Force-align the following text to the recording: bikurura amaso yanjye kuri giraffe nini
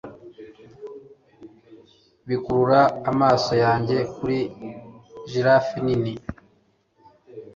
bikurura 2.27 2.81
amaso 3.11 3.51
yanjye 3.63 3.97
kuri 4.15 4.37
giraffe 5.29 5.75
nini 5.85 6.13